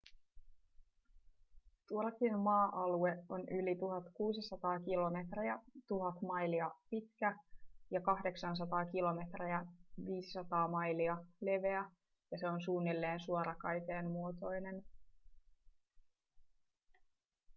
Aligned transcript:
turkin 1.87 2.39
maa-alue 2.39 3.23
on 3.29 3.41
yli 3.51 3.71
1 3.71 4.09
600 4.13 4.79
kilometriä 4.79 5.53
1 5.75 5.79
000 5.93 6.13
mailia 6.27 6.71
pitkä 6.89 7.35
ja 7.91 8.01
800 8.01 8.85
km 8.85 9.43
500 10.05 10.67
mailia 10.67 11.17
leveä 11.41 11.91
ja 12.31 12.37
se 12.39 12.49
on 12.49 12.61
suunnilleen 12.61 13.19
suorakaiteen 13.19 14.09
muotoinen 14.11 14.83